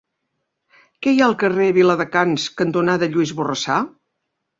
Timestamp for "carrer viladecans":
1.43-2.47